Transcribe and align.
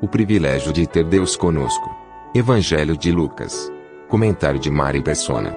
O 0.00 0.06
privilégio 0.06 0.72
de 0.72 0.86
ter 0.86 1.02
Deus 1.02 1.34
conosco. 1.34 1.90
Evangelho 2.32 2.96
de 2.96 3.10
Lucas. 3.10 3.68
Comentário 4.08 4.60
de 4.60 4.70
Mari 4.70 5.02
Persona. 5.02 5.56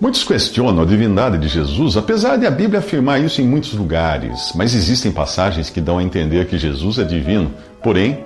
Muitos 0.00 0.24
questionam 0.24 0.82
a 0.82 0.84
divindade 0.84 1.38
de 1.38 1.46
Jesus, 1.46 1.96
apesar 1.96 2.36
de 2.36 2.46
a 2.46 2.50
Bíblia 2.50 2.80
afirmar 2.80 3.20
isso 3.20 3.40
em 3.40 3.46
muitos 3.46 3.74
lugares, 3.74 4.50
mas 4.56 4.74
existem 4.74 5.12
passagens 5.12 5.70
que 5.70 5.80
dão 5.80 5.98
a 5.98 6.02
entender 6.02 6.48
que 6.48 6.58
Jesus 6.58 6.98
é 6.98 7.04
divino, 7.04 7.54
porém, 7.80 8.24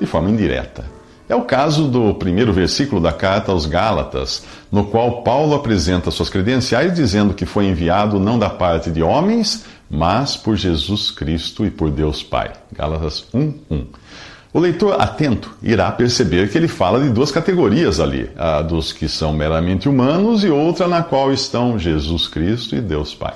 de 0.00 0.06
forma 0.06 0.30
indireta. 0.30 0.99
É 1.30 1.34
o 1.36 1.42
caso 1.42 1.86
do 1.86 2.12
primeiro 2.12 2.52
versículo 2.52 3.00
da 3.00 3.12
carta 3.12 3.52
aos 3.52 3.64
Gálatas, 3.64 4.42
no 4.68 4.86
qual 4.86 5.22
Paulo 5.22 5.54
apresenta 5.54 6.10
suas 6.10 6.28
credenciais 6.28 6.92
dizendo 6.92 7.34
que 7.34 7.46
foi 7.46 7.66
enviado 7.66 8.18
não 8.18 8.36
da 8.36 8.50
parte 8.50 8.90
de 8.90 9.00
homens, 9.00 9.64
mas 9.88 10.36
por 10.36 10.56
Jesus 10.56 11.12
Cristo 11.12 11.64
e 11.64 11.70
por 11.70 11.88
Deus 11.88 12.20
Pai. 12.20 12.50
Gálatas 12.76 13.26
1:1. 13.32 13.86
O 14.52 14.58
leitor 14.58 15.00
atento 15.00 15.56
irá 15.62 15.92
perceber 15.92 16.50
que 16.50 16.58
ele 16.58 16.66
fala 16.66 16.98
de 16.98 17.10
duas 17.10 17.30
categorias 17.30 18.00
ali, 18.00 18.28
a 18.36 18.60
dos 18.60 18.92
que 18.92 19.08
são 19.08 19.32
meramente 19.32 19.88
humanos 19.88 20.42
e 20.42 20.48
outra 20.48 20.88
na 20.88 21.04
qual 21.04 21.32
estão 21.32 21.78
Jesus 21.78 22.26
Cristo 22.26 22.74
e 22.74 22.80
Deus 22.80 23.14
Pai. 23.14 23.34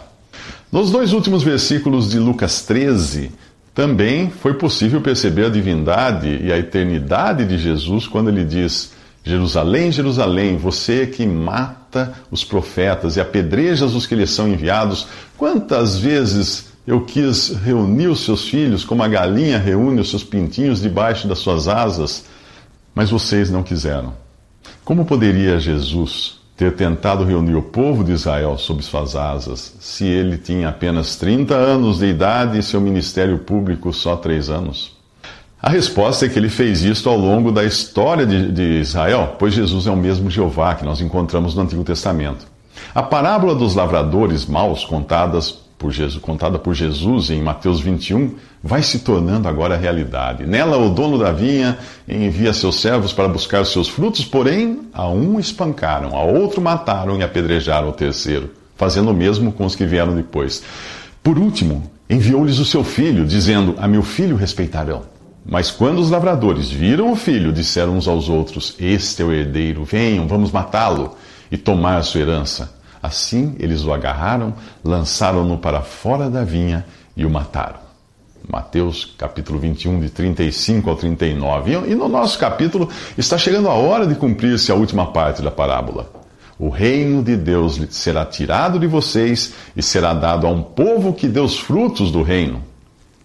Nos 0.72 0.90
dois 0.90 1.12
últimos 1.12 1.44
versículos 1.44 2.10
de 2.10 2.18
Lucas 2.18 2.62
13, 2.62 3.30
também 3.74 4.30
foi 4.30 4.54
possível 4.54 5.00
perceber 5.00 5.46
a 5.46 5.50
divindade 5.50 6.40
e 6.42 6.52
a 6.52 6.58
eternidade 6.58 7.44
de 7.44 7.58
Jesus 7.58 8.06
quando 8.06 8.28
ele 8.30 8.44
diz: 8.44 8.92
Jerusalém, 9.24 9.90
Jerusalém, 9.90 10.56
você 10.56 11.06
que 11.06 11.26
mata 11.26 12.14
os 12.30 12.44
profetas 12.44 13.16
e 13.16 13.20
apedrejas 13.20 13.94
os 13.94 14.06
que 14.06 14.14
lhes 14.14 14.30
são 14.30 14.48
enviados, 14.48 15.08
quantas 15.36 15.98
vezes 15.98 16.72
eu 16.86 17.00
quis 17.00 17.48
reunir 17.48 18.06
os 18.06 18.20
seus 18.24 18.46
filhos 18.46 18.84
como 18.84 19.02
a 19.02 19.08
galinha 19.08 19.58
reúne 19.58 20.00
os 20.00 20.10
seus 20.10 20.22
pintinhos 20.22 20.80
debaixo 20.80 21.26
das 21.26 21.38
suas 21.38 21.66
asas, 21.66 22.26
mas 22.94 23.10
vocês 23.10 23.50
não 23.50 23.62
quiseram. 23.62 24.14
Como 24.84 25.04
poderia 25.04 25.58
Jesus 25.58 26.43
ter 26.56 26.74
tentado 26.74 27.24
reunir 27.24 27.54
o 27.54 27.62
povo 27.62 28.04
de 28.04 28.12
Israel 28.12 28.56
sob 28.56 28.82
suas 28.82 29.16
asas, 29.16 29.74
se 29.80 30.06
ele 30.06 30.38
tinha 30.38 30.68
apenas 30.68 31.16
30 31.16 31.54
anos 31.54 31.98
de 31.98 32.06
idade 32.06 32.58
e 32.58 32.62
seu 32.62 32.80
ministério 32.80 33.38
público 33.38 33.92
só 33.92 34.16
3 34.16 34.50
anos? 34.50 34.94
A 35.60 35.70
resposta 35.70 36.26
é 36.26 36.28
que 36.28 36.38
ele 36.38 36.50
fez 36.50 36.82
isso 36.82 37.08
ao 37.08 37.16
longo 37.16 37.50
da 37.50 37.64
história 37.64 38.26
de, 38.26 38.52
de 38.52 38.80
Israel, 38.80 39.36
pois 39.38 39.54
Jesus 39.54 39.86
é 39.86 39.90
o 39.90 39.96
mesmo 39.96 40.30
Jeová 40.30 40.74
que 40.74 40.84
nós 40.84 41.00
encontramos 41.00 41.54
no 41.54 41.62
Antigo 41.62 41.82
Testamento. 41.82 42.46
A 42.94 43.02
parábola 43.02 43.54
dos 43.54 43.74
lavradores 43.74 44.46
maus, 44.46 44.84
contadas 44.84 45.63
por 45.78 45.92
Jesus, 45.92 46.22
contada 46.22 46.58
por 46.58 46.74
Jesus 46.74 47.30
em 47.30 47.42
Mateus 47.42 47.80
21, 47.80 48.34
vai 48.62 48.82
se 48.82 49.00
tornando 49.00 49.48
agora 49.48 49.76
realidade. 49.76 50.46
Nela, 50.46 50.76
o 50.78 50.90
dono 50.90 51.18
da 51.18 51.32
vinha 51.32 51.78
envia 52.08 52.52
seus 52.52 52.80
servos 52.80 53.12
para 53.12 53.28
buscar 53.28 53.62
os 53.62 53.72
seus 53.72 53.88
frutos, 53.88 54.24
porém, 54.24 54.80
a 54.92 55.08
um 55.08 55.38
espancaram, 55.38 56.16
a 56.16 56.22
outro 56.22 56.60
mataram 56.60 57.18
e 57.18 57.22
apedrejaram 57.22 57.88
o 57.88 57.92
terceiro, 57.92 58.50
fazendo 58.76 59.10
o 59.10 59.14
mesmo 59.14 59.52
com 59.52 59.66
os 59.66 59.76
que 59.76 59.84
vieram 59.84 60.14
depois. 60.14 60.62
Por 61.22 61.38
último, 61.38 61.90
enviou-lhes 62.08 62.58
o 62.58 62.64
seu 62.64 62.84
filho, 62.84 63.26
dizendo: 63.26 63.74
A 63.78 63.88
meu 63.88 64.02
filho 64.02 64.36
respeitarão. 64.36 65.02
Mas 65.44 65.70
quando 65.70 65.98
os 65.98 66.10
lavradores 66.10 66.70
viram 66.70 67.12
o 67.12 67.16
filho, 67.16 67.52
disseram 67.52 67.96
uns 67.96 68.08
aos 68.08 68.28
outros: 68.28 68.74
Este 68.78 69.22
é 69.22 69.24
o 69.24 69.32
herdeiro, 69.32 69.84
venham, 69.84 70.26
vamos 70.26 70.50
matá-lo 70.50 71.16
e 71.50 71.58
tomar 71.58 71.98
a 71.98 72.02
sua 72.02 72.22
herança. 72.22 72.72
Assim 73.04 73.54
eles 73.58 73.84
o 73.84 73.92
agarraram, 73.92 74.54
lançaram-no 74.82 75.58
para 75.58 75.82
fora 75.82 76.30
da 76.30 76.42
vinha 76.42 76.86
e 77.14 77.26
o 77.26 77.30
mataram. 77.30 77.80
Mateus 78.50 79.14
capítulo 79.18 79.58
21, 79.58 80.00
de 80.00 80.08
35 80.08 80.88
ao 80.88 80.96
39. 80.96 81.72
E 81.86 81.94
no 81.94 82.08
nosso 82.08 82.38
capítulo 82.38 82.88
está 83.18 83.36
chegando 83.36 83.68
a 83.68 83.74
hora 83.74 84.06
de 84.06 84.14
cumprir-se 84.14 84.72
a 84.72 84.74
última 84.74 85.12
parte 85.12 85.42
da 85.42 85.50
parábola. 85.50 86.10
O 86.58 86.70
reino 86.70 87.22
de 87.22 87.36
Deus 87.36 87.78
será 87.90 88.24
tirado 88.24 88.78
de 88.78 88.86
vocês 88.86 89.52
e 89.76 89.82
será 89.82 90.14
dado 90.14 90.46
a 90.46 90.50
um 90.50 90.62
povo 90.62 91.12
que 91.12 91.28
dê 91.28 91.40
os 91.40 91.58
frutos 91.58 92.10
do 92.10 92.22
reino. 92.22 92.62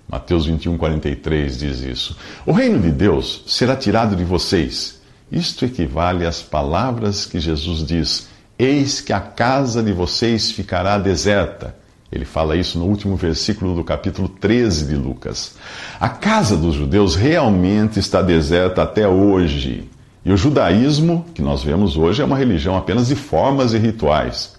Mateus 0.09 0.45
21, 0.45 0.77
43 0.77 1.57
diz 1.57 1.79
isso. 1.79 2.17
O 2.45 2.51
reino 2.51 2.81
de 2.81 2.91
Deus 2.91 3.45
será 3.47 3.77
tirado 3.77 4.13
de 4.13 4.25
vocês. 4.25 4.99
Isto 5.31 5.63
equivale 5.63 6.25
às 6.25 6.41
palavras 6.41 7.25
que 7.25 7.39
Jesus 7.39 7.87
diz 7.87 8.27
Eis 8.59 8.99
que 8.99 9.13
a 9.13 9.21
casa 9.21 9.81
de 9.81 9.93
vocês 9.93 10.51
ficará 10.51 10.97
deserta. 10.97 11.73
Ele 12.11 12.25
fala 12.25 12.57
isso 12.57 12.77
no 12.77 12.87
último 12.87 13.15
versículo 13.15 13.73
do 13.73 13.85
capítulo 13.85 14.27
13 14.27 14.87
de 14.87 14.95
Lucas. 14.95 15.55
A 15.97 16.09
casa 16.09 16.57
dos 16.57 16.75
judeus 16.75 17.15
realmente 17.15 17.99
está 17.99 18.21
deserta 18.21 18.83
até 18.83 19.07
hoje. 19.07 19.89
E 20.25 20.33
o 20.33 20.35
judaísmo, 20.35 21.25
que 21.33 21.41
nós 21.41 21.63
vemos 21.63 21.95
hoje, 21.95 22.21
é 22.21 22.25
uma 22.25 22.37
religião 22.37 22.75
apenas 22.75 23.07
de 23.07 23.15
formas 23.15 23.73
e 23.73 23.77
rituais, 23.77 24.57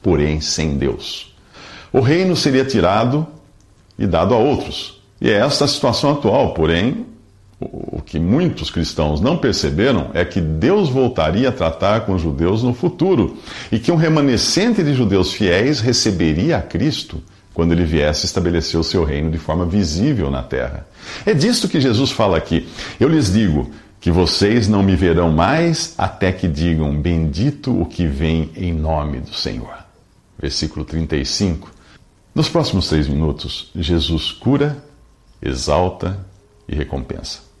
porém 0.00 0.40
sem 0.40 0.78
Deus. 0.78 1.34
O 1.92 1.98
reino 1.98 2.36
seria 2.36 2.64
tirado 2.64 3.26
e 3.98 4.06
dado 4.06 4.34
a 4.34 4.38
outros. 4.38 5.02
E 5.20 5.28
é 5.28 5.34
esta 5.38 5.64
a 5.64 5.68
situação 5.68 6.12
atual, 6.12 6.54
porém, 6.54 7.06
o 7.72 8.02
que 8.04 8.18
muitos 8.18 8.70
cristãos 8.70 9.20
não 9.20 9.36
perceberam 9.36 10.10
é 10.14 10.24
que 10.24 10.40
Deus 10.40 10.88
voltaria 10.88 11.48
a 11.48 11.52
tratar 11.52 12.00
com 12.00 12.14
os 12.14 12.22
judeus 12.22 12.62
no 12.62 12.74
futuro 12.74 13.36
e 13.70 13.78
que 13.78 13.92
um 13.92 13.96
remanescente 13.96 14.82
de 14.82 14.94
judeus 14.94 15.32
fiéis 15.32 15.80
receberia 15.80 16.58
a 16.58 16.62
Cristo 16.62 17.22
quando 17.54 17.72
ele 17.72 17.84
viesse 17.84 18.26
estabelecer 18.26 18.78
o 18.78 18.84
seu 18.84 19.04
reino 19.04 19.30
de 19.30 19.38
forma 19.38 19.66
visível 19.66 20.30
na 20.30 20.42
terra. 20.42 20.86
É 21.24 21.34
disto 21.34 21.68
que 21.68 21.80
Jesus 21.80 22.10
fala 22.10 22.36
aqui. 22.36 22.68
Eu 22.98 23.08
lhes 23.08 23.32
digo 23.32 23.70
que 24.00 24.10
vocês 24.10 24.68
não 24.68 24.82
me 24.82 24.96
verão 24.96 25.30
mais 25.30 25.94
até 25.96 26.32
que 26.32 26.48
digam: 26.48 26.96
Bendito 27.00 27.80
o 27.80 27.86
que 27.86 28.06
vem 28.06 28.50
em 28.56 28.72
nome 28.72 29.20
do 29.20 29.34
Senhor. 29.34 29.76
Versículo 30.38 30.84
35. 30.84 31.70
Nos 32.34 32.48
próximos 32.48 32.88
três 32.88 33.06
minutos, 33.06 33.70
Jesus 33.74 34.32
cura, 34.32 34.82
exalta 35.40 36.18
e 36.66 36.74
recompensa. 36.74 37.51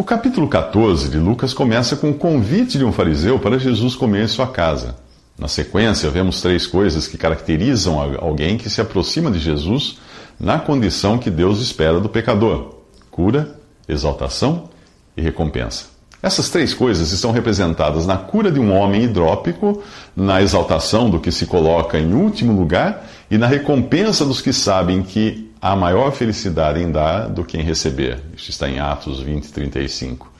O 0.00 0.02
capítulo 0.02 0.48
14 0.48 1.10
de 1.10 1.18
Lucas 1.18 1.52
começa 1.52 1.94
com 1.94 2.08
o 2.08 2.14
convite 2.14 2.78
de 2.78 2.84
um 2.86 2.90
fariseu 2.90 3.38
para 3.38 3.58
Jesus 3.58 3.94
comer 3.94 4.24
em 4.24 4.28
sua 4.28 4.46
casa. 4.46 4.96
Na 5.38 5.46
sequência, 5.46 6.08
vemos 6.08 6.40
três 6.40 6.66
coisas 6.66 7.06
que 7.06 7.18
caracterizam 7.18 8.00
alguém 8.18 8.56
que 8.56 8.70
se 8.70 8.80
aproxima 8.80 9.30
de 9.30 9.38
Jesus 9.38 9.98
na 10.40 10.58
condição 10.58 11.18
que 11.18 11.28
Deus 11.28 11.60
espera 11.60 12.00
do 12.00 12.08
pecador: 12.08 12.76
cura, 13.10 13.60
exaltação 13.86 14.70
e 15.14 15.20
recompensa. 15.20 15.88
Essas 16.22 16.48
três 16.48 16.72
coisas 16.72 17.12
estão 17.12 17.30
representadas 17.30 18.06
na 18.06 18.16
cura 18.16 18.50
de 18.50 18.58
um 18.58 18.72
homem 18.72 19.02
hidrópico, 19.02 19.82
na 20.16 20.40
exaltação 20.40 21.10
do 21.10 21.20
que 21.20 21.30
se 21.30 21.44
coloca 21.44 21.98
em 21.98 22.14
último 22.14 22.58
lugar 22.58 23.06
e 23.30 23.36
na 23.36 23.46
recompensa 23.46 24.24
dos 24.24 24.40
que 24.40 24.50
sabem 24.54 25.02
que 25.02 25.49
há 25.60 25.76
maior 25.76 26.12
felicidade 26.12 26.80
em 26.80 26.90
dar 26.90 27.28
do 27.28 27.44
que 27.44 27.58
em 27.58 27.62
receber. 27.62 28.18
Isso 28.36 28.50
está 28.50 28.68
em 28.68 28.78
Atos 28.78 29.20
20, 29.20 29.52
35. 29.52 30.30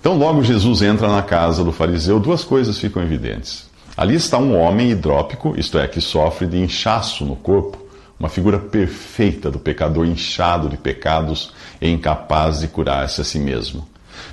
Então, 0.00 0.16
logo 0.16 0.42
Jesus 0.42 0.82
entra 0.82 1.08
na 1.08 1.22
casa 1.22 1.62
do 1.62 1.72
fariseu, 1.72 2.18
duas 2.18 2.42
coisas 2.42 2.78
ficam 2.78 3.02
evidentes. 3.02 3.70
Ali 3.96 4.14
está 4.14 4.38
um 4.38 4.58
homem 4.58 4.90
hidrópico, 4.90 5.54
isto 5.56 5.78
é, 5.78 5.86
que 5.86 6.00
sofre 6.00 6.46
de 6.46 6.58
inchaço 6.58 7.24
no 7.24 7.36
corpo, 7.36 7.78
uma 8.18 8.28
figura 8.28 8.58
perfeita 8.58 9.50
do 9.50 9.58
pecador 9.58 10.06
inchado 10.06 10.68
de 10.68 10.76
pecados 10.76 11.52
e 11.80 11.90
incapaz 11.90 12.60
de 12.60 12.68
curar-se 12.68 13.20
a 13.20 13.24
si 13.24 13.38
mesmo. 13.38 13.86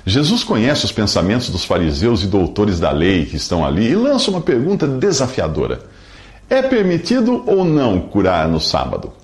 Jesus 0.06 0.42
conhece 0.42 0.84
os 0.84 0.92
pensamentos 0.92 1.50
dos 1.50 1.64
fariseus 1.64 2.22
e 2.22 2.26
doutores 2.26 2.80
da 2.80 2.90
lei 2.90 3.26
que 3.26 3.36
estão 3.36 3.64
ali 3.64 3.88
e 3.90 3.94
lança 3.94 4.30
uma 4.30 4.40
pergunta 4.40 4.86
desafiadora: 4.86 5.80
É 6.48 6.62
permitido 6.62 7.42
ou 7.46 7.64
não 7.64 8.00
curar 8.00 8.48
no 8.48 8.60
sábado? 8.60 9.19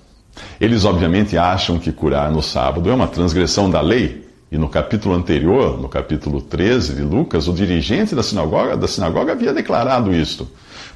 Eles 0.61 0.85
obviamente 0.85 1.37
acham 1.37 1.79
que 1.79 1.93
curar 1.93 2.31
no 2.31 2.43
sábado 2.43 2.91
é 2.91 2.95
uma 2.95 3.07
transgressão 3.07 3.71
da 3.71 3.81
lei. 3.81 4.27
E 4.51 4.57
no 4.57 4.69
capítulo 4.69 5.15
anterior, 5.15 5.81
no 5.81 5.89
capítulo 5.89 6.41
13 6.41 6.95
de 6.95 7.03
Lucas, 7.03 7.49
o 7.49 7.53
dirigente 7.53 8.15
da 8.15 8.23
sinagoga, 8.23 8.77
da 8.77 8.87
sinagoga 8.87 9.33
havia 9.33 9.53
declarado 9.53 10.15
isto. 10.15 10.49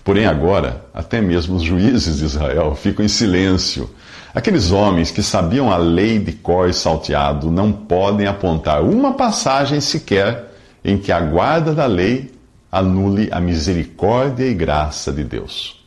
Porém, 0.04 0.24
agora, 0.24 0.84
até 0.94 1.20
mesmo 1.20 1.56
os 1.56 1.62
juízes 1.62 2.18
de 2.18 2.24
Israel 2.24 2.74
ficam 2.74 3.04
em 3.04 3.08
silêncio. 3.08 3.90
Aqueles 4.34 4.70
homens 4.70 5.10
que 5.10 5.22
sabiam 5.22 5.70
a 5.70 5.76
lei 5.76 6.18
de 6.18 6.32
cor 6.32 6.68
e 6.68 6.72
salteado 6.72 7.50
não 7.50 7.72
podem 7.72 8.26
apontar 8.26 8.82
uma 8.82 9.14
passagem 9.14 9.80
sequer 9.80 10.52
em 10.84 10.96
que 10.96 11.10
a 11.10 11.20
guarda 11.20 11.74
da 11.74 11.86
lei 11.86 12.32
anule 12.70 13.28
a 13.32 13.40
misericórdia 13.40 14.44
e 14.44 14.54
graça 14.54 15.12
de 15.12 15.24
Deus. 15.24 15.84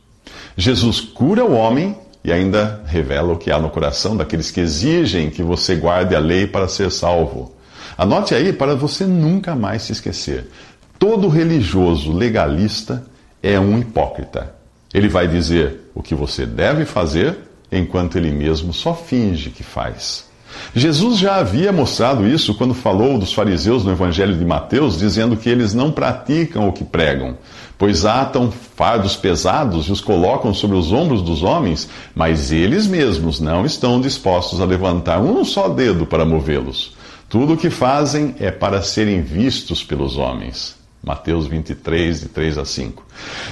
Jesus 0.57 0.99
cura 0.99 1.45
o 1.45 1.53
homem 1.53 1.97
e 2.23 2.31
ainda 2.31 2.81
revela 2.85 3.33
o 3.33 3.37
que 3.37 3.51
há 3.51 3.59
no 3.59 3.69
coração 3.69 4.15
daqueles 4.15 4.49
que 4.49 4.61
exigem 4.61 5.29
que 5.29 5.43
você 5.43 5.75
guarde 5.75 6.15
a 6.15 6.19
lei 6.19 6.47
para 6.47 6.67
ser 6.67 6.89
salvo. 6.89 7.53
Anote 7.97 8.33
aí 8.33 8.53
para 8.53 8.75
você 8.75 9.05
nunca 9.05 9.55
mais 9.55 9.83
se 9.83 9.91
esquecer. 9.91 10.49
Todo 10.97 11.27
religioso 11.27 12.11
legalista 12.11 13.03
é 13.41 13.59
um 13.59 13.77
hipócrita. 13.77 14.55
Ele 14.93 15.09
vai 15.09 15.27
dizer 15.27 15.91
o 15.93 16.01
que 16.01 16.15
você 16.15 16.45
deve 16.45 16.85
fazer, 16.85 17.37
enquanto 17.71 18.17
ele 18.17 18.31
mesmo 18.31 18.73
só 18.73 18.93
finge 18.93 19.49
que 19.49 19.63
faz. 19.63 20.31
Jesus 20.75 21.17
já 21.17 21.37
havia 21.37 21.71
mostrado 21.71 22.27
isso 22.27 22.53
quando 22.55 22.73
falou 22.73 23.17
dos 23.17 23.33
fariseus 23.33 23.83
no 23.83 23.91
Evangelho 23.91 24.37
de 24.37 24.45
Mateus, 24.45 24.97
dizendo 24.97 25.35
que 25.35 25.49
eles 25.49 25.73
não 25.73 25.91
praticam 25.91 26.67
o 26.67 26.73
que 26.73 26.83
pregam, 26.83 27.37
pois 27.77 28.05
atam 28.05 28.51
fardos 28.75 29.15
pesados 29.15 29.87
e 29.87 29.91
os 29.91 30.01
colocam 30.01 30.53
sobre 30.53 30.77
os 30.77 30.91
ombros 30.91 31.21
dos 31.21 31.43
homens, 31.43 31.89
mas 32.15 32.51
eles 32.51 32.87
mesmos 32.87 33.39
não 33.39 33.65
estão 33.65 33.99
dispostos 33.99 34.61
a 34.61 34.65
levantar 34.65 35.19
um 35.19 35.43
só 35.43 35.69
dedo 35.69 36.05
para 36.05 36.25
movê-los. 36.25 36.95
Tudo 37.29 37.53
o 37.53 37.57
que 37.57 37.69
fazem 37.69 38.35
é 38.39 38.51
para 38.51 38.81
serem 38.81 39.21
vistos 39.21 39.83
pelos 39.83 40.17
homens. 40.17 40.75
Mateus 41.03 41.47
23, 41.47 42.21
de 42.21 42.29
3 42.29 42.57
a 42.59 42.63
5. 42.63 43.05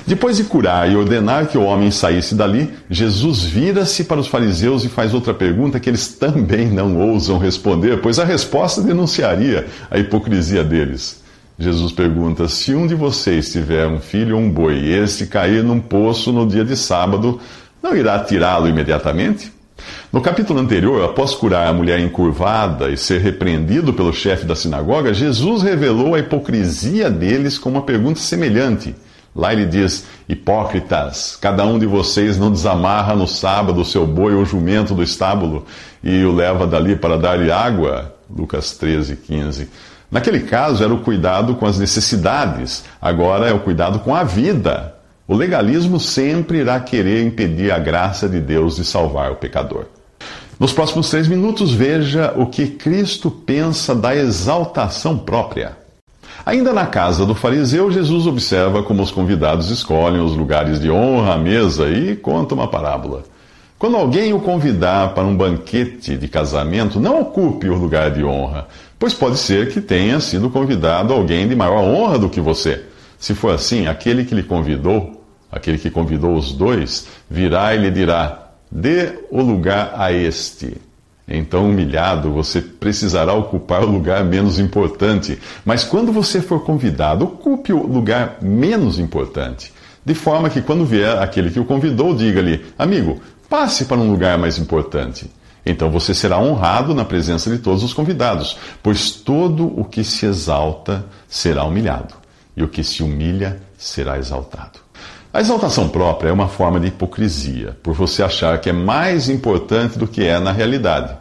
Depois 0.07 0.37
de 0.37 0.45
curar 0.45 0.89
e 0.89 0.95
ordenar 0.95 1.47
que 1.47 1.57
o 1.57 1.63
homem 1.63 1.91
saísse 1.91 2.33
dali, 2.33 2.73
Jesus 2.89 3.43
vira-se 3.43 4.05
para 4.05 4.21
os 4.21 4.27
fariseus 4.27 4.85
e 4.85 4.89
faz 4.89 5.13
outra 5.13 5.33
pergunta 5.33 5.77
que 5.77 5.89
eles 5.89 6.07
também 6.07 6.67
não 6.67 6.97
ousam 6.97 7.37
responder, 7.37 7.99
pois 8.01 8.19
a 8.19 8.23
resposta 8.23 8.81
denunciaria 8.81 9.67
a 9.89 9.99
hipocrisia 9.99 10.63
deles. 10.63 11.20
Jesus 11.61 11.91
pergunta: 11.91 12.47
Se 12.47 12.73
um 12.73 12.87
de 12.87 12.95
vocês 12.95 13.51
tiver 13.51 13.87
um 13.87 13.99
filho 13.99 14.35
ou 14.35 14.41
um 14.41 14.49
boi 14.49 14.79
e 14.79 14.93
este 14.93 15.27
cair 15.27 15.63
num 15.63 15.79
poço 15.79 16.31
no 16.31 16.47
dia 16.47 16.65
de 16.65 16.75
sábado, 16.75 17.39
não 17.81 17.95
irá 17.95 18.19
tirá-lo 18.19 18.67
imediatamente? 18.67 19.51
No 20.11 20.21
capítulo 20.21 20.59
anterior, 20.59 21.05
após 21.05 21.33
curar 21.33 21.67
a 21.67 21.73
mulher 21.73 21.99
encurvada 21.99 22.89
e 22.89 22.97
ser 22.97 23.21
repreendido 23.21 23.93
pelo 23.93 24.11
chefe 24.11 24.45
da 24.45 24.55
sinagoga, 24.55 25.13
Jesus 25.13 25.61
revelou 25.61 26.15
a 26.15 26.19
hipocrisia 26.19 27.09
deles 27.09 27.57
com 27.57 27.69
uma 27.69 27.83
pergunta 27.83 28.19
semelhante. 28.19 28.95
Lá 29.35 29.53
ele 29.53 29.65
diz: 29.65 30.05
Hipócritas, 30.27 31.37
cada 31.39 31.65
um 31.65 31.79
de 31.79 31.85
vocês 31.85 32.37
não 32.37 32.51
desamarra 32.51 33.15
no 33.15 33.27
sábado 33.27 33.81
o 33.81 33.85
seu 33.85 34.05
boi 34.05 34.33
ou 34.33 34.45
jumento 34.45 34.93
do 34.93 35.03
estábulo 35.03 35.65
e 36.03 36.23
o 36.23 36.33
leva 36.33 36.67
dali 36.67 36.95
para 36.95 37.17
dar-lhe 37.17 37.51
água? 37.51 38.15
Lucas 38.29 38.75
13, 38.77 39.15
15. 39.15 39.69
Naquele 40.11 40.41
caso 40.41 40.83
era 40.83 40.93
o 40.93 40.99
cuidado 40.99 41.55
com 41.55 41.65
as 41.65 41.79
necessidades, 41.79 42.83
agora 43.01 43.47
é 43.47 43.53
o 43.53 43.61
cuidado 43.61 43.99
com 43.99 44.13
a 44.13 44.23
vida. 44.25 44.93
O 45.25 45.33
legalismo 45.33 46.01
sempre 46.01 46.57
irá 46.57 46.77
querer 46.81 47.25
impedir 47.25 47.71
a 47.71 47.79
graça 47.79 48.27
de 48.27 48.41
Deus 48.41 48.75
de 48.75 48.83
salvar 48.83 49.31
o 49.31 49.37
pecador. 49.37 49.85
Nos 50.59 50.73
próximos 50.73 51.09
três 51.09 51.29
minutos, 51.29 51.73
veja 51.73 52.33
o 52.35 52.45
que 52.45 52.67
Cristo 52.67 53.31
pensa 53.31 53.95
da 53.95 54.13
exaltação 54.13 55.17
própria. 55.17 55.77
Ainda 56.45 56.73
na 56.73 56.85
casa 56.85 57.25
do 57.25 57.33
fariseu, 57.33 57.89
Jesus 57.89 58.27
observa 58.27 58.83
como 58.83 59.01
os 59.01 59.11
convidados 59.11 59.69
escolhem 59.69 60.21
os 60.21 60.35
lugares 60.35 60.79
de 60.79 60.91
honra 60.91 61.35
à 61.35 61.37
mesa 61.37 61.89
e 61.89 62.15
conta 62.15 62.53
uma 62.53 62.67
parábola. 62.67 63.23
Quando 63.81 63.97
alguém 63.97 64.31
o 64.31 64.39
convidar 64.39 65.15
para 65.15 65.23
um 65.23 65.35
banquete 65.35 66.15
de 66.15 66.27
casamento, 66.27 66.99
não 66.99 67.19
ocupe 67.19 67.67
o 67.67 67.73
lugar 67.73 68.11
de 68.11 68.23
honra, 68.23 68.67
pois 68.99 69.11
pode 69.11 69.39
ser 69.39 69.71
que 69.73 69.81
tenha 69.81 70.19
sido 70.19 70.51
convidado 70.51 71.11
alguém 71.11 71.47
de 71.47 71.55
maior 71.55 71.81
honra 71.81 72.19
do 72.19 72.29
que 72.29 72.39
você. 72.39 72.83
Se 73.17 73.33
for 73.33 73.55
assim, 73.55 73.87
aquele 73.87 74.23
que 74.23 74.35
lhe 74.35 74.43
convidou, 74.43 75.25
aquele 75.51 75.79
que 75.79 75.89
convidou 75.89 76.35
os 76.35 76.51
dois, 76.51 77.07
virá 77.27 77.73
e 77.73 77.79
lhe 77.79 77.89
dirá: 77.89 78.51
Dê 78.71 79.13
o 79.31 79.41
lugar 79.41 79.95
a 79.97 80.13
este. 80.13 80.77
Então, 81.27 81.67
humilhado, 81.67 82.31
você 82.31 82.61
precisará 82.61 83.33
ocupar 83.33 83.83
o 83.83 83.91
lugar 83.91 84.23
menos 84.23 84.59
importante. 84.59 85.39
Mas 85.65 85.83
quando 85.83 86.11
você 86.11 86.39
for 86.39 86.63
convidado, 86.63 87.25
ocupe 87.25 87.73
o 87.73 87.87
lugar 87.87 88.37
menos 88.43 88.99
importante. 88.99 89.73
De 90.05 90.13
forma 90.13 90.51
que, 90.51 90.61
quando 90.61 90.85
vier 90.85 91.17
aquele 91.17 91.49
que 91.49 91.59
o 91.59 91.65
convidou, 91.65 92.13
diga-lhe: 92.13 92.63
Amigo, 92.77 93.19
passe 93.51 93.83
para 93.83 93.97
um 93.97 94.09
lugar 94.09 94.37
mais 94.37 94.57
importante. 94.57 95.29
Então 95.65 95.91
você 95.91 96.13
será 96.13 96.39
honrado 96.39 96.95
na 96.95 97.03
presença 97.03 97.49
de 97.51 97.57
todos 97.57 97.83
os 97.83 97.93
convidados, 97.93 98.57
pois 98.81 99.11
todo 99.11 99.67
o 99.77 99.83
que 99.83 100.05
se 100.05 100.25
exalta 100.25 101.05
será 101.27 101.65
humilhado, 101.65 102.13
e 102.55 102.63
o 102.63 102.69
que 102.69 102.81
se 102.81 103.03
humilha 103.03 103.61
será 103.77 104.17
exaltado. 104.17 104.79
A 105.33 105.41
exaltação 105.41 105.89
própria 105.89 106.29
é 106.29 106.31
uma 106.31 106.47
forma 106.47 106.79
de 106.79 106.87
hipocrisia, 106.87 107.77
por 107.83 107.93
você 107.93 108.23
achar 108.23 108.57
que 108.61 108.69
é 108.69 108.73
mais 108.73 109.27
importante 109.27 109.99
do 109.99 110.07
que 110.07 110.23
é 110.23 110.39
na 110.39 110.53
realidade. 110.53 111.13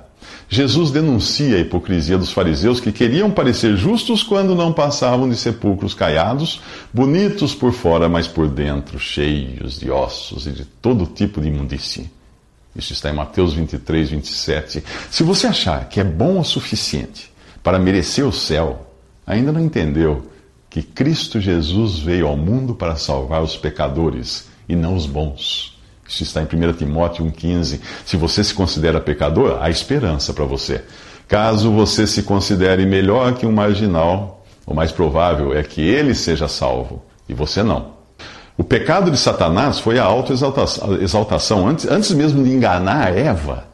Jesus 0.48 0.92
denuncia 0.92 1.56
a 1.56 1.60
hipocrisia 1.60 2.16
dos 2.16 2.32
fariseus 2.32 2.78
que 2.78 2.92
queriam 2.92 3.30
parecer 3.30 3.76
justos 3.76 4.22
quando 4.22 4.54
não 4.54 4.72
passavam 4.72 5.28
de 5.28 5.36
sepulcros 5.36 5.94
caiados, 5.94 6.60
bonitos 6.94 7.56
por 7.56 7.72
fora, 7.72 8.08
mas 8.08 8.28
por 8.28 8.48
dentro 8.48 9.00
cheios 9.00 9.80
de 9.80 9.90
ossos 9.90 10.46
e 10.46 10.52
de 10.52 10.64
todo 10.64 11.06
tipo 11.06 11.40
de 11.40 11.48
imundície. 11.48 12.19
Isso 12.74 12.92
está 12.92 13.10
em 13.10 13.14
Mateus 13.14 13.52
23, 13.52 14.10
27. 14.10 14.84
Se 15.10 15.22
você 15.22 15.46
achar 15.46 15.88
que 15.88 16.00
é 16.00 16.04
bom 16.04 16.38
o 16.38 16.44
suficiente 16.44 17.32
para 17.62 17.78
merecer 17.78 18.24
o 18.24 18.32
céu, 18.32 18.86
ainda 19.26 19.50
não 19.52 19.60
entendeu 19.60 20.30
que 20.68 20.82
Cristo 20.82 21.40
Jesus 21.40 21.98
veio 21.98 22.28
ao 22.28 22.36
mundo 22.36 22.74
para 22.74 22.94
salvar 22.94 23.42
os 23.42 23.56
pecadores 23.56 24.48
e 24.68 24.76
não 24.76 24.94
os 24.94 25.04
bons. 25.04 25.76
Isso 26.08 26.22
está 26.22 26.42
em 26.42 26.44
1 26.44 26.72
Timóteo 26.74 27.24
1,15. 27.24 27.80
Se 28.04 28.16
você 28.16 28.42
se 28.42 28.54
considera 28.54 29.00
pecador, 29.00 29.58
há 29.60 29.68
esperança 29.68 30.32
para 30.32 30.44
você. 30.44 30.84
Caso 31.26 31.72
você 31.72 32.06
se 32.06 32.22
considere 32.22 32.84
melhor 32.86 33.34
que 33.34 33.46
um 33.46 33.52
marginal, 33.52 34.44
o 34.66 34.74
mais 34.74 34.90
provável 34.90 35.54
é 35.54 35.62
que 35.62 35.80
ele 35.80 36.14
seja 36.14 36.48
salvo 36.48 37.02
e 37.28 37.34
você 37.34 37.62
não. 37.62 37.99
O 38.58 38.64
pecado 38.64 39.10
de 39.10 39.16
Satanás 39.16 39.78
foi 39.78 39.98
a 39.98 40.04
autoexaltação. 40.04 41.66
Antes, 41.66 41.86
antes 41.86 42.12
mesmo 42.12 42.44
de 42.44 42.50
enganar 42.50 43.16
Eva, 43.16 43.70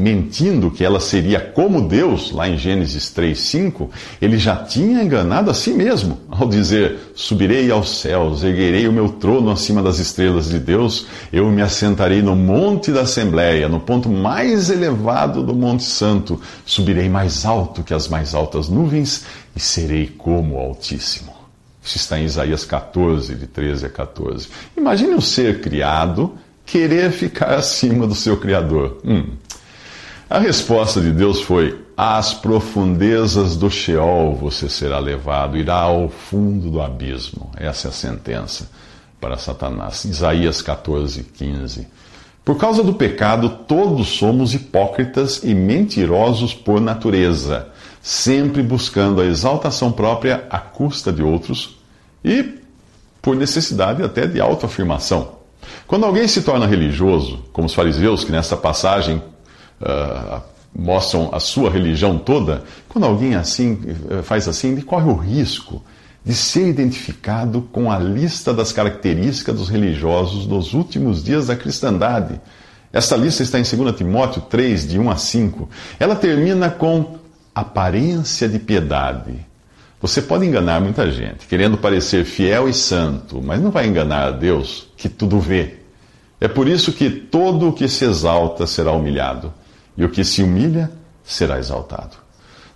mentindo 0.00 0.70
que 0.70 0.82
ela 0.82 0.98
seria 0.98 1.38
como 1.38 1.82
Deus, 1.82 2.32
lá 2.32 2.48
em 2.48 2.56
Gênesis 2.56 3.10
3:5, 3.10 3.90
ele 4.20 4.38
já 4.38 4.56
tinha 4.56 5.02
enganado 5.02 5.50
a 5.50 5.54
si 5.54 5.72
mesmo 5.72 6.18
ao 6.30 6.48
dizer: 6.48 7.12
Subirei 7.14 7.70
aos 7.70 8.00
céus, 8.00 8.42
erguerei 8.42 8.88
o 8.88 8.92
meu 8.92 9.10
trono 9.10 9.50
acima 9.50 9.82
das 9.82 9.98
estrelas 9.98 10.48
de 10.48 10.58
Deus, 10.58 11.06
eu 11.30 11.50
me 11.50 11.60
assentarei 11.60 12.22
no 12.22 12.34
monte 12.34 12.92
da 12.92 13.02
Assembleia, 13.02 13.68
no 13.68 13.80
ponto 13.80 14.08
mais 14.08 14.70
elevado 14.70 15.42
do 15.42 15.54
Monte 15.54 15.84
Santo, 15.84 16.40
subirei 16.64 17.08
mais 17.08 17.44
alto 17.44 17.82
que 17.82 17.92
as 17.92 18.08
mais 18.08 18.34
altas 18.34 18.68
nuvens 18.68 19.24
e 19.54 19.60
serei 19.60 20.06
como 20.06 20.54
o 20.54 20.58
Altíssimo. 20.58 21.39
Isso 21.82 21.96
está 21.96 22.18
em 22.18 22.24
Isaías 22.24 22.64
14, 22.64 23.34
de 23.34 23.46
13 23.46 23.86
a 23.86 23.88
14. 23.88 24.48
Imagine 24.76 25.14
um 25.14 25.20
ser 25.20 25.60
criado 25.60 26.34
querer 26.64 27.10
ficar 27.10 27.54
acima 27.54 28.06
do 28.06 28.14
seu 28.14 28.36
Criador. 28.36 28.98
Hum, 29.04 29.30
a 30.28 30.38
resposta 30.38 31.00
de 31.00 31.10
Deus 31.10 31.40
foi: 31.40 31.84
Às 31.96 32.32
profundezas 32.32 33.56
do 33.56 33.68
Sheol 33.68 34.36
você 34.36 34.68
será 34.68 35.00
levado, 35.00 35.56
irá 35.56 35.74
ao 35.74 36.08
fundo 36.08 36.70
do 36.70 36.80
abismo. 36.80 37.50
Essa 37.56 37.88
é 37.88 37.90
a 37.90 37.92
sentença 37.92 38.68
para 39.20 39.36
Satanás. 39.36 40.04
Isaías 40.04 40.62
14, 40.62 41.24
15. 41.24 41.88
Por 42.44 42.56
causa 42.56 42.82
do 42.82 42.94
pecado, 42.94 43.50
todos 43.66 44.08
somos 44.08 44.54
hipócritas 44.54 45.42
e 45.42 45.54
mentirosos 45.54 46.54
por 46.54 46.80
natureza, 46.80 47.68
sempre 48.02 48.62
buscando 48.62 49.20
a 49.20 49.26
exaltação 49.26 49.92
própria 49.92 50.46
à 50.50 50.58
custa 50.58 51.12
de 51.12 51.22
outros 51.22 51.78
e 52.24 52.60
por 53.20 53.36
necessidade 53.36 54.02
até 54.02 54.26
de 54.26 54.40
autoafirmação. 54.40 55.40
Quando 55.86 56.06
alguém 56.06 56.26
se 56.26 56.42
torna 56.42 56.66
religioso, 56.66 57.44
como 57.52 57.66
os 57.66 57.74
fariseus, 57.74 58.24
que 58.24 58.32
nessa 58.32 58.56
passagem 58.56 59.22
uh, 59.80 60.40
mostram 60.74 61.30
a 61.32 61.40
sua 61.40 61.70
religião 61.70 62.16
toda, 62.16 62.64
quando 62.88 63.04
alguém 63.04 63.34
assim 63.34 63.78
eh, 64.08 64.22
faz 64.22 64.46
assim, 64.46 64.70
ele 64.72 64.82
corre 64.82 65.10
o 65.10 65.14
risco 65.14 65.82
de 66.24 66.34
ser 66.34 66.68
identificado 66.68 67.62
com 67.72 67.90
a 67.90 67.98
lista 67.98 68.54
das 68.54 68.72
características 68.72 69.56
dos 69.56 69.68
religiosos 69.68 70.46
dos 70.46 70.72
últimos 70.72 71.24
dias 71.24 71.48
da 71.48 71.56
cristandade. 71.56 72.40
Essa 72.92 73.16
lista 73.16 73.42
está 73.42 73.58
em 73.58 73.62
2 73.62 73.96
Timóteo 73.96 74.42
3, 74.42 74.88
de 74.88 74.98
1 74.98 75.10
a 75.10 75.16
5. 75.16 75.68
Ela 75.98 76.14
termina 76.14 76.70
com 76.70 77.19
aparência 77.54 78.48
de 78.48 78.58
piedade, 78.58 79.46
Você 80.02 80.22
pode 80.22 80.46
enganar 80.46 80.80
muita 80.80 81.10
gente, 81.10 81.46
querendo 81.46 81.76
parecer 81.76 82.24
fiel 82.24 82.66
e 82.66 82.72
santo, 82.72 83.42
mas 83.42 83.60
não 83.60 83.70
vai 83.70 83.86
enganar 83.86 84.28
a 84.28 84.30
Deus, 84.30 84.88
que 84.96 85.10
tudo 85.10 85.38
vê. 85.38 85.74
É 86.40 86.48
por 86.48 86.66
isso 86.66 86.90
que 86.90 87.10
todo 87.10 87.68
o 87.68 87.72
que 87.72 87.86
se 87.86 88.06
exalta 88.06 88.66
será 88.66 88.92
humilhado, 88.92 89.52
e 89.98 90.02
o 90.02 90.08
que 90.08 90.24
se 90.24 90.42
humilha 90.42 90.90
será 91.22 91.58
exaltado. 91.58 92.16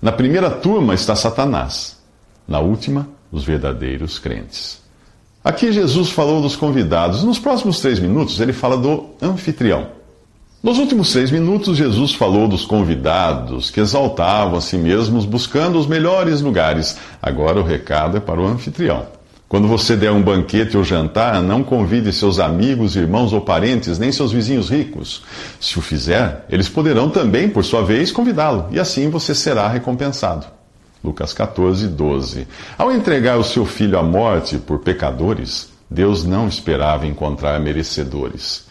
Na 0.03 0.13
primeira 0.13 0.51
turma 0.51 0.93
está 0.93 1.17
Satanás, 1.17 1.97
na 2.47 2.61
última, 2.61 3.09
os 3.33 3.43
verdadeiros 3.43 4.19
crentes. 4.19 4.83
Aqui 5.43 5.73
Jesus 5.73 6.11
falou 6.11 6.43
dos 6.43 6.57
convidados. 6.57 7.23
Nos 7.23 7.39
próximos 7.39 7.81
três 7.81 7.99
minutos, 7.99 8.39
ele 8.39 8.53
fala 8.53 8.77
do 8.77 9.11
anfitrião. 9.21 9.89
Nos 10.65 10.79
últimos 10.79 11.13
três 11.13 11.31
minutos, 11.31 11.77
Jesus 11.77 12.15
falou 12.15 12.49
dos 12.49 12.65
convidados 12.65 13.71
que 13.71 13.81
exaltavam 13.81 14.57
a 14.57 14.63
si 14.63 14.79
mesmos 14.79 15.27
buscando 15.27 15.79
os 15.79 15.87
melhores 15.87 16.41
lugares. 16.41 16.97
Agora 17.21 17.61
o 17.61 17.63
recado 17.63 18.17
é 18.17 18.21
para 18.21 18.41
o 18.41 18.47
anfitrião. 18.47 19.07
Quando 19.47 19.69
você 19.69 19.95
der 19.95 20.11
um 20.11 20.23
banquete 20.23 20.75
ou 20.75 20.83
jantar, 20.83 21.43
não 21.43 21.63
convide 21.63 22.11
seus 22.15 22.39
amigos, 22.39 22.97
irmãos 22.97 23.35
ou 23.35 23.43
parentes, 23.43 23.99
nem 23.99 24.11
seus 24.11 24.33
vizinhos 24.33 24.71
ricos. 24.71 25.23
Se 25.61 25.79
o 25.79 25.83
fizer, 25.83 26.47
eles 26.49 26.67
poderão 26.67 27.11
também, 27.11 27.47
por 27.47 27.63
sua 27.63 27.83
vez, 27.83 28.11
convidá-lo, 28.11 28.69
e 28.71 28.81
assim 28.81 29.11
você 29.11 29.35
será 29.35 29.69
recompensado. 29.69 30.47
Lucas 31.05 31.35
14, 31.35 31.89
12. 31.89 32.49
Ao 32.79 32.91
entregar 32.91 33.37
o 33.37 33.45
seu 33.45 33.67
filho 33.67 33.99
à 33.99 34.03
morte 34.03 34.57
por 34.57 34.79
pecadores, 34.79 35.69
Deus 35.91 36.25
não 36.25 36.49
esperava 36.49 37.07
encontrar 37.07 37.61
merecedores. 37.61 38.65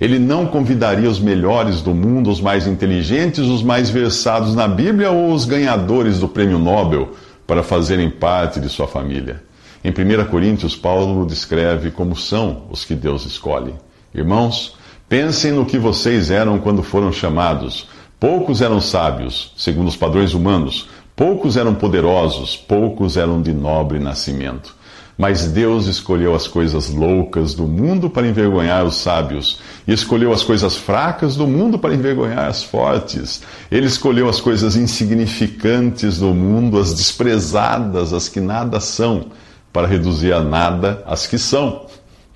Ele 0.00 0.18
não 0.18 0.46
convidaria 0.46 1.10
os 1.10 1.18
melhores 1.18 1.82
do 1.82 1.92
mundo, 1.92 2.30
os 2.30 2.40
mais 2.40 2.66
inteligentes, 2.66 3.40
os 3.40 3.62
mais 3.62 3.90
versados 3.90 4.54
na 4.54 4.68
Bíblia 4.68 5.10
ou 5.10 5.32
os 5.32 5.44
ganhadores 5.44 6.20
do 6.20 6.28
prêmio 6.28 6.58
Nobel 6.58 7.14
para 7.46 7.62
fazerem 7.62 8.08
parte 8.08 8.60
de 8.60 8.68
sua 8.68 8.86
família. 8.86 9.42
Em 9.82 9.90
1 9.90 10.26
Coríntios, 10.30 10.76
Paulo 10.76 11.26
descreve 11.26 11.90
como 11.90 12.14
são 12.14 12.64
os 12.70 12.84
que 12.84 12.94
Deus 12.94 13.24
escolhe. 13.24 13.74
Irmãos, 14.14 14.76
pensem 15.08 15.52
no 15.52 15.66
que 15.66 15.78
vocês 15.78 16.30
eram 16.30 16.58
quando 16.58 16.82
foram 16.82 17.12
chamados. 17.12 17.88
Poucos 18.20 18.60
eram 18.60 18.80
sábios, 18.80 19.52
segundo 19.56 19.88
os 19.88 19.96
padrões 19.96 20.34
humanos, 20.34 20.88
poucos 21.14 21.56
eram 21.56 21.74
poderosos, 21.74 22.56
poucos 22.56 23.16
eram 23.16 23.40
de 23.40 23.52
nobre 23.52 23.98
nascimento. 23.98 24.77
Mas 25.18 25.48
Deus 25.48 25.86
escolheu 25.86 26.32
as 26.32 26.46
coisas 26.46 26.88
loucas 26.88 27.52
do 27.52 27.64
mundo 27.64 28.08
para 28.08 28.28
envergonhar 28.28 28.84
os 28.84 28.94
sábios, 28.94 29.60
e 29.84 29.92
escolheu 29.92 30.32
as 30.32 30.44
coisas 30.44 30.76
fracas 30.76 31.34
do 31.34 31.44
mundo 31.44 31.76
para 31.76 31.92
envergonhar 31.92 32.46
as 32.46 32.62
fortes. 32.62 33.42
Ele 33.68 33.86
escolheu 33.86 34.28
as 34.28 34.40
coisas 34.40 34.76
insignificantes 34.76 36.18
do 36.18 36.32
mundo, 36.32 36.78
as 36.78 36.94
desprezadas, 36.94 38.12
as 38.12 38.28
que 38.28 38.38
nada 38.38 38.78
são 38.78 39.26
para 39.72 39.88
reduzir 39.88 40.32
a 40.32 40.40
nada 40.42 41.02
as 41.04 41.26
que 41.26 41.36
são, 41.36 41.86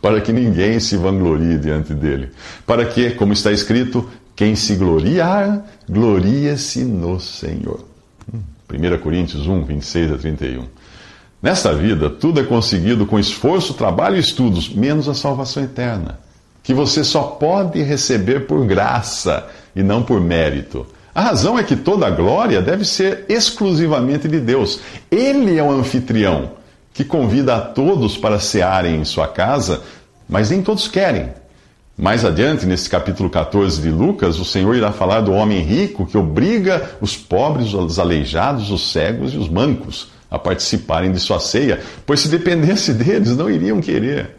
para 0.01 0.21
que 0.21 0.33
ninguém 0.33 0.81
se 0.81 0.97
vanglorie 0.97 1.59
diante 1.59 1.95
dele. 1.95 2.31
Para 2.67 2.85
que, 2.85 3.13
como 3.13 3.33
está 3.33 3.53
escrito, 3.53 4.09
quem 4.35 4.57
se 4.57 4.75
gloriar, 4.75 5.65
gloria-se 5.89 6.85
no 6.85 7.21
Senhor. 7.21 7.85
1 8.69 8.99
Coríntios 8.99 9.47
1, 9.47 9.65
26 9.65 10.13
a 10.13 10.19
31. 10.19 10.82
Nesta 11.43 11.75
vida, 11.75 12.09
tudo 12.09 12.39
é 12.39 12.45
conseguido 12.45 13.05
com 13.05 13.19
esforço, 13.19 13.75
trabalho 13.75 14.17
e 14.17 14.21
estudos, 14.21 14.69
menos 14.69 15.09
a 15.09 15.15
salvação 15.15 15.65
eterna, 15.65 16.21
que 16.63 16.73
você 16.73 17.03
só 17.03 17.23
pode 17.23 17.83
receber 17.83 18.47
por 18.47 18.65
graça 18.65 19.49
e 19.75 19.83
não 19.83 20.05
por 20.05 20.21
mérito. 20.21 20.87
A 21.13 21.21
razão 21.21 21.59
é 21.59 21.65
que 21.65 21.75
toda 21.75 22.07
a 22.07 22.11
glória 22.11 22.63
deve 22.63 22.85
ser 22.85 23.27
exclusivamente 23.29 24.29
de 24.29 24.39
Deus. 24.39 24.79
Ele 25.11 25.59
é 25.59 25.63
o 25.63 25.73
anfitrião 25.73 26.53
que 26.95 27.05
convida 27.05 27.57
a 27.57 27.61
todos 27.61 28.17
para 28.17 28.39
cearem 28.39 29.01
em 29.01 29.05
sua 29.05 29.27
casa, 29.27 29.83
mas 30.29 30.51
nem 30.51 30.63
todos 30.63 30.87
querem. 30.87 31.31
Mais 31.99 32.25
adiante, 32.25 32.67
nesse 32.67 32.89
capítulo 32.89 33.29
14 33.29 33.83
de 33.83 33.91
Lucas, 33.91 34.39
o 34.39 34.45
Senhor 34.45 34.77
irá 34.77 34.93
falar 34.93 35.21
do 35.23 35.33
homem 35.33 35.61
rico 35.61 36.07
que 36.07 36.17
obriga 36.17 36.91
os 37.01 37.17
pobres, 37.17 37.75
os 37.75 37.99
aleijados, 37.99 38.71
os 38.71 38.93
cegos 38.93 39.35
e 39.35 39.37
os 39.37 39.49
mancos 39.49 40.13
a 40.33 40.39
participarem 40.39 41.13
de 41.13 41.21
sua 41.21 41.39
ceia, 41.39 41.79
pois 42.07 42.21
se 42.21 42.29
dependesse 42.29 42.95
deles, 42.95 43.37
não 43.37 43.51
iriam 43.51 43.83
querer. 43.83 44.39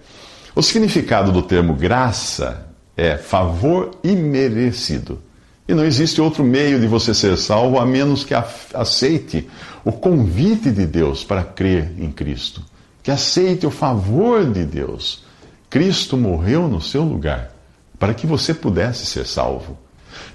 O 0.56 0.62
significado 0.64 1.32
do 1.32 1.44
termo 1.44 1.76
graça 1.76 2.66
é 2.98 3.16
favor 3.16 3.92
imerecido. 4.04 5.22
E 5.68 5.74
não 5.76 5.86
existe 5.86 6.20
outro 6.20 6.44
meio 6.44 6.80
de 6.80 6.88
você 6.88 7.14
ser 7.14 7.38
salvo 7.38 7.78
a 7.80 7.86
menos 7.86 8.24
que 8.24 8.34
aceite 8.74 9.48
o 9.86 9.92
convite 9.92 10.72
de 10.72 10.88
Deus 10.88 11.24
para 11.24 11.44
crer 11.44 11.94
em 12.00 12.12
Cristo. 12.12 12.64
Que 13.04 13.12
aceite 13.12 13.68
o 13.68 13.72
favor 13.72 14.52
de 14.52 14.66
Deus. 14.66 15.24
Cristo 15.70 16.18
morreu 16.18 16.68
no 16.68 16.82
seu 16.82 17.04
lugar 17.04 17.52
para 18.00 18.16
que 18.16 18.26
você 18.26 18.52
pudesse 18.52 19.06
ser 19.06 19.28
salvo. 19.28 19.78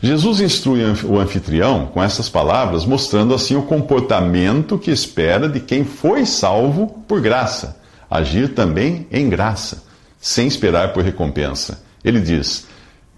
Jesus 0.03 0.41
instrui 0.41 0.81
o 1.05 1.19
anfitrião 1.19 1.87
com 1.87 2.03
essas 2.03 2.29
palavras, 2.29 2.85
mostrando 2.85 3.35
assim 3.35 3.57
o 3.57 3.63
comportamento 3.63 4.79
que 4.79 4.91
espera 4.91 5.49
de 5.49 5.61
quem 5.61 5.85
foi 5.85 6.25
salvo 6.25 7.03
por 7.07 7.21
graça, 7.21 7.81
agir 8.11 8.55
também 8.55 9.07
em 9.11 9.29
graça, 9.29 9.85
sem 10.21 10.47
esperar 10.47 10.93
por 10.93 11.03
recompensa. 11.03 11.83
Ele 12.05 12.21
diz: 12.21 12.67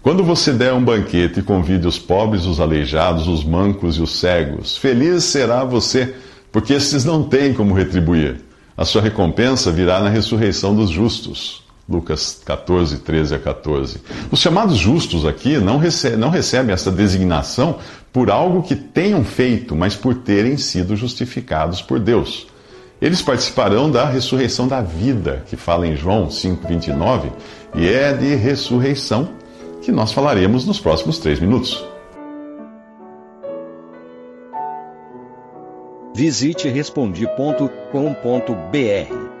quando 0.01 0.23
você 0.23 0.51
der 0.51 0.73
um 0.73 0.83
banquete, 0.83 1.43
convide 1.43 1.87
os 1.87 1.99
pobres, 1.99 2.45
os 2.45 2.59
aleijados, 2.59 3.27
os 3.27 3.43
mancos 3.43 3.97
e 3.97 4.01
os 4.01 4.19
cegos. 4.19 4.75
Feliz 4.75 5.25
será 5.25 5.63
você, 5.63 6.15
porque 6.51 6.73
estes 6.73 7.05
não 7.05 7.23
têm 7.23 7.53
como 7.53 7.75
retribuir. 7.75 8.41
A 8.75 8.83
sua 8.83 8.99
recompensa 8.99 9.71
virá 9.71 9.99
na 9.99 10.09
ressurreição 10.09 10.75
dos 10.75 10.89
justos. 10.89 11.60
Lucas 11.89 12.41
14, 12.45 12.99
13 12.99 13.35
a 13.35 13.39
14. 13.39 14.01
Os 14.31 14.39
chamados 14.39 14.77
justos 14.77 15.25
aqui 15.25 15.57
não, 15.57 15.77
recebem, 15.77 16.17
não 16.17 16.29
recebem 16.29 16.73
essa 16.73 16.91
designação 16.91 17.79
por 18.13 18.29
algo 18.29 18.63
que 18.63 18.75
tenham 18.75 19.23
feito, 19.23 19.75
mas 19.75 19.95
por 19.95 20.15
terem 20.15 20.57
sido 20.57 20.95
justificados 20.95 21.81
por 21.81 21.99
Deus. 21.99 22.47
Eles 23.01 23.21
participarão 23.21 23.89
da 23.89 24.05
ressurreição 24.05 24.67
da 24.67 24.81
vida, 24.81 25.43
que 25.47 25.55
fala 25.55 25.87
em 25.87 25.95
João 25.95 26.27
5,29, 26.27 27.31
e 27.75 27.87
é 27.87 28.13
de 28.13 28.35
ressurreição 28.35 29.29
que 29.81 29.91
nós 29.91 30.11
falaremos 30.11 30.65
nos 30.65 30.79
próximos 30.79 31.17
três 31.17 31.39
minutos. 31.39 31.83
Visite 36.13 36.69
respondi.com.br. 36.69 39.40